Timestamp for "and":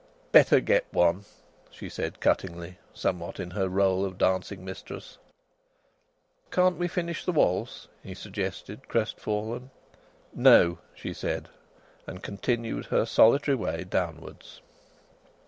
12.07-12.23